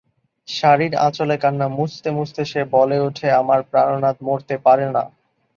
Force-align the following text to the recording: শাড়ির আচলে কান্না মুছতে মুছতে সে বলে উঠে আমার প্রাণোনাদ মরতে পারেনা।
শাড়ির 0.47 0.93
আচলে 1.07 1.35
কান্না 1.37 1.67
মুছতে 1.77 2.09
মুছতে 2.17 2.41
সে 2.51 2.61
বলে 2.75 2.97
উঠে 2.99 3.27
আমার 3.41 3.59
প্রাণোনাদ 3.71 4.17
মরতে 4.27 4.55
পারেনা। 4.65 5.03